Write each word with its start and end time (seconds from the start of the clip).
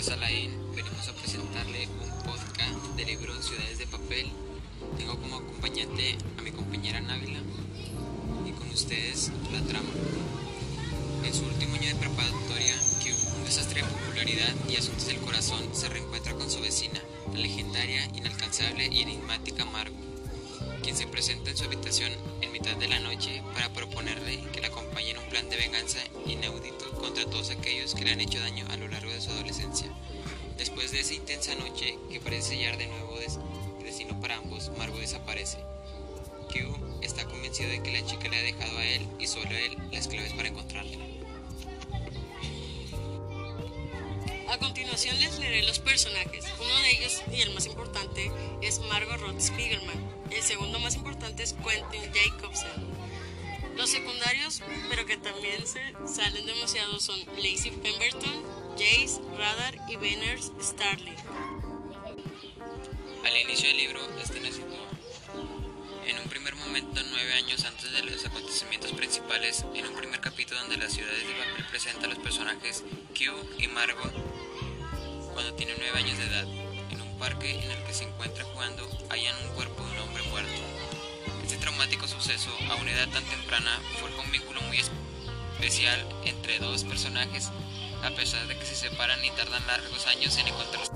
nombre 0.00 0.14
es 0.14 0.18
Alain. 0.18 0.74
Venimos 0.74 1.08
a 1.08 1.12
presentarle 1.12 1.86
un 1.86 2.24
podcast 2.24 2.96
del 2.96 3.06
libro 3.06 3.42
Ciudades 3.42 3.78
de 3.78 3.86
Papel. 3.86 4.30
Tengo 4.96 5.18
como 5.20 5.36
acompañante 5.36 6.16
a 6.38 6.42
mi 6.42 6.52
compañera 6.52 7.00
Návila 7.00 7.40
y 8.46 8.52
con 8.52 8.70
ustedes 8.70 9.30
la 9.52 9.60
trama. 9.60 9.90
En 11.22 11.34
su 11.34 11.44
último 11.44 11.74
año 11.74 11.88
de 11.88 11.94
preparatoria, 11.96 12.74
que 13.02 13.12
un 13.12 13.44
desastre 13.44 13.82
de 13.82 13.88
popularidad 13.88 14.54
y 14.70 14.76
asuntos 14.76 15.06
del 15.06 15.18
corazón, 15.18 15.68
se 15.72 15.88
reencuentra 15.90 16.32
con 16.32 16.50
su 16.50 16.60
vecina, 16.60 17.00
la 17.34 17.40
legendaria, 17.40 18.04
inalcanzable 18.14 18.86
y 18.86 19.02
enigmática 19.02 19.66
Margot, 19.66 20.00
quien 20.82 20.96
se 20.96 21.06
presenta 21.08 21.50
en 21.50 21.58
su 21.58 21.64
habitación 21.64 22.12
en 22.40 22.52
mitad 22.52 22.74
de 22.76 22.88
la 22.88 23.00
noche 23.00 23.42
para 23.52 23.72
proponerle 23.72 24.42
que 24.52 24.62
la 24.62 24.68
acompañe 24.68 25.10
en 25.10 25.18
un 25.18 25.28
plan 25.28 25.48
de 25.50 25.56
venganza 25.56 25.98
inaudito 26.26 26.90
contra 26.92 27.24
todos 27.24 27.50
aquellos 27.50 27.94
que 27.94 28.04
le 28.04 28.12
han 28.12 28.20
hecho 28.20 28.40
daño 28.40 28.64
a 28.70 28.76
lo 28.76 28.88
largo 28.88 29.10
de 29.10 29.20
su 29.20 29.30
adolescencia. 29.30 29.89
Después 30.90 31.08
de 31.08 31.14
esa 31.14 31.22
intensa 31.22 31.54
noche 31.54 31.96
que 32.10 32.18
parece 32.18 32.48
sellar 32.48 32.76
de 32.76 32.88
nuevo 32.88 33.16
destino 33.80 34.20
para 34.20 34.38
ambos, 34.38 34.72
Margo 34.76 34.98
desaparece. 34.98 35.58
Q 36.52 37.00
está 37.00 37.24
convencido 37.26 37.70
de 37.70 37.80
que 37.80 37.92
la 37.92 38.04
chica 38.04 38.28
le 38.28 38.36
ha 38.36 38.42
dejado 38.42 38.76
a 38.76 38.84
él 38.84 39.06
y 39.20 39.28
solo 39.28 39.50
a 39.50 39.60
él 39.60 39.78
las 39.92 40.08
claves 40.08 40.32
para 40.32 40.48
encontrarla. 40.48 40.96
A 44.48 44.58
continuación 44.58 45.16
les 45.20 45.38
leeré 45.38 45.62
los 45.62 45.78
personajes. 45.78 46.44
Uno 46.58 46.82
de 46.82 46.90
ellos, 46.90 47.22
y 47.32 47.40
el 47.42 47.54
más 47.54 47.66
importante, 47.66 48.32
es 48.60 48.80
Margot 48.80 49.20
Roth 49.20 49.40
Spiegelman. 49.40 50.10
El 50.32 50.42
segundo 50.42 50.80
más 50.80 50.96
importante 50.96 51.44
es 51.44 51.52
Quentin 51.52 52.12
Jacobsen. 52.12 52.68
Los 53.80 53.88
secundarios, 53.88 54.60
pero 54.90 55.06
que 55.06 55.16
también 55.16 55.66
se 55.66 55.80
salen 56.06 56.44
demasiado, 56.44 57.00
son 57.00 57.18
Lacey 57.36 57.70
Pemberton, 57.70 58.44
Jace, 58.72 59.22
Radar 59.38 59.74
y 59.88 59.96
Benners 59.96 60.52
Starling. 60.60 61.16
Al 63.24 63.36
inicio 63.38 63.68
del 63.68 63.78
libro, 63.78 64.00
este 64.22 64.38
nos. 64.40 64.56
En 66.06 66.18
un 66.18 66.28
primer 66.28 66.56
momento, 66.56 67.00
nueve 67.10 67.32
años 67.32 67.64
antes 67.64 67.90
de 67.90 68.02
los 68.02 68.22
acontecimientos 68.26 68.92
principales, 68.92 69.64
en 69.74 69.86
un 69.86 69.96
primer 69.96 70.20
capítulo 70.20 70.60
donde 70.60 70.76
las 70.76 70.92
ciudades 70.92 71.26
de 71.26 71.32
papel 71.32 71.64
presenta 71.70 72.04
a 72.04 72.10
los 72.10 72.18
personajes 72.18 72.84
Q 73.16 73.32
y 73.56 73.66
Margot 73.68 74.12
cuando 75.32 75.54
tienen 75.54 75.76
nueve 75.78 75.98
años 75.98 76.18
de 76.18 76.26
edad. 76.26 76.46
En 76.90 77.00
un 77.00 77.18
parque 77.18 77.58
en 77.58 77.70
el 77.70 77.82
que 77.84 77.94
se 77.94 78.04
encuentra 78.04 78.44
jugando, 78.44 78.86
hallan 79.08 79.34
un 79.48 79.54
cuerpo 79.54 79.82
de 79.86 79.92
un 79.92 79.98
hombre 80.00 80.09
a 82.70 82.76
una 82.76 82.92
edad 82.92 83.08
tan 83.08 83.24
temprana, 83.24 83.80
forja 84.00 84.22
un 84.22 84.30
vínculo 84.30 84.60
muy 84.62 84.78
especial 84.78 85.98
entre 86.24 86.60
dos 86.60 86.84
personajes 86.84 87.50
a 88.04 88.10
pesar 88.10 88.46
de 88.46 88.56
que 88.56 88.64
se 88.64 88.76
separan 88.76 89.18
y 89.24 89.30
tardan 89.30 89.66
largos 89.66 90.06
años 90.06 90.38
en 90.38 90.46
encontrarse. 90.46 90.92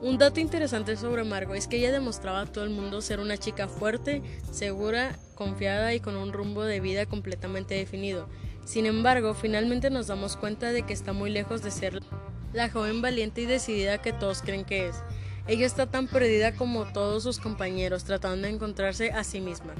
Un 0.00 0.16
dato 0.16 0.40
interesante 0.40 0.96
sobre 0.96 1.24
Margo 1.24 1.54
es 1.54 1.66
que 1.66 1.76
ella 1.76 1.92
demostraba 1.92 2.40
a 2.40 2.46
todo 2.46 2.64
el 2.64 2.70
mundo 2.70 3.02
ser 3.02 3.20
una 3.20 3.36
chica 3.36 3.68
fuerte, 3.68 4.22
segura, 4.50 5.18
confiada 5.34 5.92
y 5.92 6.00
con 6.00 6.16
un 6.16 6.32
rumbo 6.32 6.64
de 6.64 6.80
vida 6.80 7.04
completamente 7.04 7.74
definido. 7.74 8.26
Sin 8.64 8.86
embargo, 8.86 9.34
finalmente 9.34 9.90
nos 9.90 10.06
damos 10.06 10.36
cuenta 10.36 10.72
de 10.72 10.82
que 10.82 10.94
está 10.94 11.12
muy 11.12 11.30
lejos 11.30 11.62
de 11.62 11.70
ser 11.70 12.00
la 12.54 12.70
joven 12.70 13.02
valiente 13.02 13.42
y 13.42 13.46
decidida 13.46 14.00
que 14.00 14.14
todos 14.14 14.40
creen 14.40 14.64
que 14.64 14.88
es. 14.88 14.96
Ella 15.48 15.64
está 15.64 15.86
tan 15.86 16.08
perdida 16.08 16.52
como 16.52 16.84
todos 16.92 17.22
sus 17.22 17.38
compañeros, 17.38 18.04
tratando 18.04 18.46
de 18.46 18.52
encontrarse 18.52 19.12
a 19.12 19.24
sí 19.24 19.40
misma. 19.40 19.72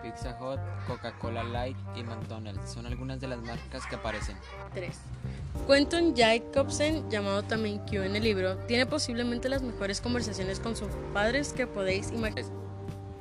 Pizza 0.00 0.38
Hut, 0.40 0.60
Coca-Cola 0.86 1.42
Light 1.42 1.76
y 1.96 2.04
McDonald's 2.04 2.70
son 2.70 2.86
algunas 2.86 3.20
de 3.20 3.26
las 3.26 3.42
marcas 3.42 3.84
que 3.88 3.96
aparecen. 3.96 4.36
3. 4.74 4.96
Quentin 5.66 6.14
Jacobsen, 6.16 7.10
llamado 7.10 7.42
también 7.42 7.80
Q 7.80 8.04
en 8.04 8.14
el 8.14 8.22
libro, 8.22 8.56
tiene 8.68 8.86
posiblemente 8.86 9.48
las 9.48 9.62
mejores 9.62 10.00
conversaciones 10.00 10.60
con 10.60 10.76
sus 10.76 10.90
padres 11.12 11.52
que 11.52 11.66
podéis 11.66 12.12
imaginar. 12.12 12.44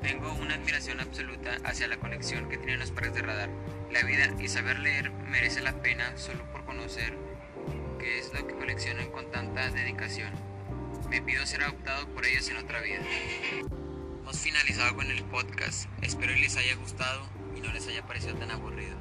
Tengo 0.04 0.32
una 0.34 0.54
admiración 0.54 1.00
absoluta 1.00 1.58
hacia 1.64 1.88
la 1.88 1.98
colección 1.98 2.48
que 2.50 2.58
tienen 2.58 2.82
los 2.82 2.92
padres 2.92 3.16
de 3.16 3.24
radar. 3.24 3.50
La 3.92 4.04
vida 4.04 4.30
y 4.40 4.48
saber 4.48 4.78
leer 4.78 5.10
merece 5.12 5.60
la 5.62 5.74
pena 5.82 6.16
solo 6.18 6.44
por 6.52 6.66
conocer 6.66 7.18
qué 7.98 8.20
es 8.20 8.32
lo 8.32 8.46
que 8.46 8.54
coleccionan 8.54 9.10
con 9.10 9.32
tanta 9.32 9.72
dedicación. 9.72 10.55
Me 11.10 11.22
pido 11.22 11.46
ser 11.46 11.64
adoptado 11.64 12.08
por 12.10 12.26
ellos 12.26 12.50
en 12.50 12.58
otra 12.58 12.82
vida. 12.82 13.02
Hemos 14.22 14.40
finalizado 14.40 14.96
con 14.96 15.10
el 15.10 15.24
podcast. 15.26 15.88
Espero 16.02 16.34
les 16.34 16.58
haya 16.58 16.76
gustado 16.76 17.22
y 17.56 17.62
no 17.62 17.72
les 17.72 17.88
haya 17.88 18.06
parecido 18.06 18.36
tan 18.36 18.52
aburrido. 18.52 18.96